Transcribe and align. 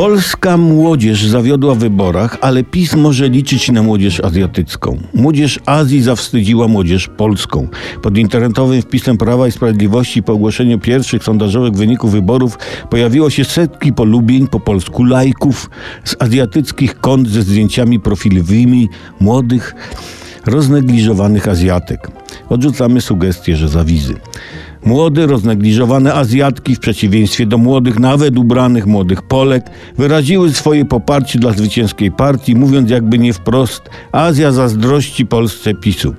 Polska 0.00 0.56
młodzież 0.56 1.26
zawiodła 1.26 1.74
w 1.74 1.78
wyborach, 1.78 2.38
ale 2.40 2.64
PiS 2.64 2.94
może 2.94 3.28
liczyć 3.28 3.70
na 3.70 3.82
młodzież 3.82 4.20
azjatycką. 4.20 4.98
Młodzież 5.14 5.60
Azji 5.66 6.02
zawstydziła 6.02 6.68
młodzież 6.68 7.08
polską. 7.08 7.68
Pod 8.02 8.18
internetowym 8.18 8.82
wpisem 8.82 9.18
Prawa 9.18 9.48
i 9.48 9.52
Sprawiedliwości 9.52 10.22
po 10.22 10.32
ogłoszeniu 10.32 10.78
pierwszych 10.78 11.24
sondażowych 11.24 11.72
wyników 11.72 12.12
wyborów 12.12 12.58
pojawiło 12.90 13.30
się 13.30 13.44
setki 13.44 13.92
polubień 13.92 14.48
po 14.48 14.60
polsku 14.60 15.04
lajków 15.04 15.70
z 16.04 16.16
azjatyckich 16.18 17.00
kont 17.00 17.28
ze 17.28 17.42
zdjęciami 17.42 18.00
profilowymi 18.00 18.88
młodych, 19.20 19.74
roznegliżowanych 20.46 21.48
Azjatek. 21.48 22.10
Odrzucamy 22.48 23.00
sugestie, 23.00 23.56
że 23.56 23.68
za 23.68 23.84
wizy. 23.84 24.14
Młode, 24.84 25.26
roznegliżowane 25.26 26.14
Azjatki, 26.14 26.76
w 26.76 26.78
przeciwieństwie 26.78 27.46
do 27.46 27.58
młodych, 27.58 27.98
nawet 27.98 28.38
ubranych 28.38 28.86
młodych 28.86 29.22
Polek, 29.22 29.64
wyraziły 29.98 30.52
swoje 30.52 30.84
poparcie 30.84 31.38
dla 31.38 31.52
zwycięskiej 31.52 32.12
partii, 32.12 32.56
mówiąc 32.56 32.90
jakby 32.90 33.18
nie 33.18 33.32
wprost: 33.32 33.82
Azja 34.12 34.52
zazdrości 34.52 35.26
Polsce 35.26 35.74
PiSu. 35.74 36.14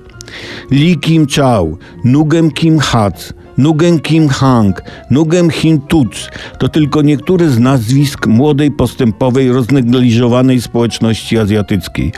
Li 0.70 0.98
Kim 0.98 1.26
Chao, 1.26 1.76
Nugem 2.04 2.50
Kim 2.50 2.78
Hac, 2.78 3.32
Nugem 3.62 4.00
Kim 4.00 4.28
Hang, 4.28 4.82
Nugem 5.10 5.50
Hin 5.50 5.80
Tuc 5.80 6.30
to 6.58 6.68
tylko 6.68 7.02
niektóre 7.02 7.48
z 7.48 7.58
nazwisk 7.58 8.26
młodej, 8.26 8.70
postępowej, 8.70 9.52
roznegliżowanej 9.52 10.60
społeczności 10.60 11.38
azjatyckiej. 11.38 12.12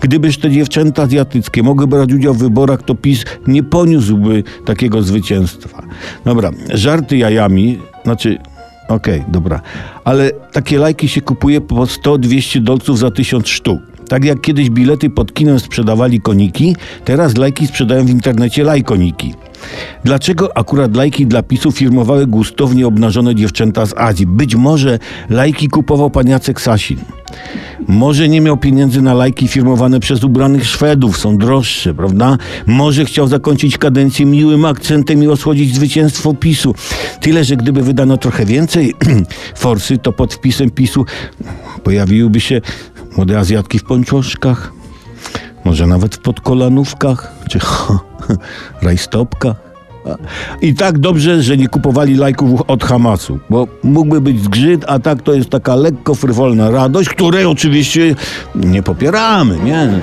Gdybyż 0.00 0.38
te 0.38 0.50
dziewczęta 0.50 1.02
azjatyckie 1.02 1.62
mogły 1.62 1.86
brać 1.86 2.12
udział 2.12 2.34
w 2.34 2.38
wyborach, 2.38 2.82
to 2.82 2.94
PiS 2.94 3.24
nie 3.46 3.62
poniósłby 3.62 4.44
takiego 4.64 5.02
zwycięstwa. 5.02 5.82
Dobra, 6.24 6.50
żarty 6.74 7.16
jajami, 7.16 7.78
znaczy 8.04 8.38
Okej, 8.88 9.24
dobra. 9.28 9.60
Ale 10.04 10.30
takie 10.30 10.78
lajki 10.78 11.08
się 11.08 11.20
kupuje 11.20 11.60
po 11.60 11.74
100-200 11.74 12.60
dolców 12.62 12.98
za 12.98 13.10
1000 13.10 13.48
sztuk. 13.48 13.80
Tak 14.08 14.24
jak 14.24 14.40
kiedyś 14.40 14.70
bilety 14.70 15.10
pod 15.10 15.34
kinem 15.34 15.60
sprzedawali 15.60 16.20
koniki, 16.20 16.76
teraz 17.04 17.36
lajki 17.36 17.66
sprzedają 17.66 18.04
w 18.04 18.10
internecie 18.10 18.64
lajkoniki. 18.64 19.34
Dlaczego 20.04 20.56
akurat 20.56 20.96
lajki 20.96 21.26
dla 21.26 21.42
PiSu 21.42 21.72
firmowały 21.72 22.26
gustownie 22.26 22.86
obnażone 22.86 23.34
dziewczęta 23.34 23.86
z 23.86 23.94
Azji? 23.96 24.26
Być 24.26 24.54
może 24.54 24.98
lajki 25.30 25.68
kupował 25.68 26.10
pan 26.10 26.28
Jacek 26.28 26.60
Sasin. 26.60 26.98
Może 27.88 28.28
nie 28.28 28.40
miał 28.40 28.56
pieniędzy 28.56 29.02
na 29.02 29.14
lajki 29.14 29.48
firmowane 29.48 30.00
przez 30.00 30.24
ubranych 30.24 30.66
Szwedów, 30.66 31.18
są 31.18 31.38
droższe, 31.38 31.94
prawda? 31.94 32.38
Może 32.66 33.04
chciał 33.04 33.26
zakończyć 33.26 33.78
kadencję 33.78 34.26
miłym 34.26 34.64
akcentem 34.64 35.22
i 35.22 35.26
osłodzić 35.26 35.74
zwycięstwo 35.74 36.34
PiSu. 36.34 36.74
Tyle, 37.20 37.44
że 37.44 37.56
gdyby 37.56 37.82
wydano 37.82 38.16
trochę 38.16 38.44
więcej 38.44 38.94
forsy, 39.56 39.98
to 39.98 40.12
pod 40.12 40.34
wpisem 40.34 40.70
PiSu 40.70 41.04
pojawiłyby 41.84 42.40
się 42.40 42.60
młode 43.16 43.38
Azjatki 43.38 43.78
w 43.78 43.84
pończoszkach, 43.84 44.72
może 45.64 45.86
nawet 45.86 46.16
w 46.16 46.18
podkolanówkach, 46.18 47.32
czy 47.48 47.58
rajstopkach. 48.82 49.70
I 50.60 50.74
tak 50.74 50.98
dobrze, 50.98 51.42
że 51.42 51.56
nie 51.56 51.68
kupowali 51.68 52.16
lajków 52.16 52.62
od 52.66 52.84
Hamasu, 52.84 53.38
bo 53.50 53.66
mógłby 53.82 54.20
być 54.20 54.42
zgrzyt, 54.42 54.84
a 54.88 54.98
tak 54.98 55.22
to 55.22 55.34
jest 55.34 55.50
taka 55.50 55.74
lekko 55.74 56.14
frywolna 56.14 56.70
radość, 56.70 57.08
której 57.08 57.44
oczywiście 57.44 58.14
nie 58.54 58.82
popieramy, 58.82 59.58
nie? 59.58 60.00